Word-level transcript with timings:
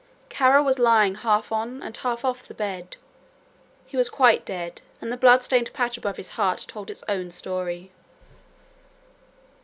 Kara 0.29 0.63
was 0.63 0.79
lying 0.79 1.13
half 1.13 1.51
on 1.51 1.83
and 1.83 1.95
half 1.97 2.25
off 2.25 2.47
the 2.47 2.55
bed. 2.55 2.95
He 3.85 3.95
was 3.95 4.09
quite 4.09 4.45
dead 4.47 4.81
and 4.99 5.11
the 5.11 5.15
blood 5.15 5.43
stained 5.43 5.71
patch 5.73 5.95
above 5.95 6.17
his 6.17 6.29
heart 6.29 6.65
told 6.67 6.89
its 6.89 7.03
own 7.07 7.29
story. 7.29 7.91